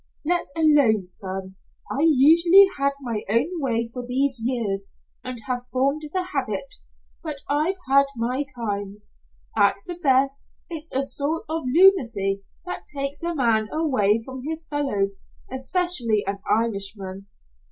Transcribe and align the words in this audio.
"Let 0.25 0.47
alone, 0.55 1.05
son. 1.05 1.57
I've 1.91 2.07
usually 2.09 2.65
had 2.79 2.93
my 3.01 3.21
own 3.29 3.61
way 3.61 3.87
for 3.93 4.03
these 4.03 4.41
years 4.43 4.87
and 5.23 5.37
have 5.45 5.67
formed 5.71 6.01
the 6.11 6.23
habit, 6.33 6.77
but 7.21 7.41
I've 7.47 7.75
had 7.87 8.07
my 8.15 8.43
times. 8.55 9.11
At 9.55 9.75
the 9.85 9.99
best 10.01 10.49
it's 10.71 10.91
a 10.91 11.03
sort 11.03 11.45
of 11.47 11.65
lunacy 11.71 12.41
that 12.65 12.87
takes 12.91 13.21
a 13.21 13.35
man 13.35 13.67
away 13.71 14.23
from 14.25 14.41
his 14.43 14.65
fellows, 14.65 15.21
especially 15.51 16.23
an 16.25 16.39
Irishman. 16.49 17.27